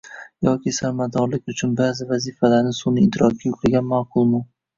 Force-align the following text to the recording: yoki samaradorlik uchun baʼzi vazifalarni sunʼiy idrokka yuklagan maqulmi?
yoki 0.45 0.71
samaradorlik 0.77 1.53
uchun 1.53 1.75
baʼzi 1.81 2.07
vazifalarni 2.13 2.73
sunʼiy 2.79 3.07
idrokka 3.11 3.47
yuklagan 3.53 3.87
maqulmi? 3.93 4.43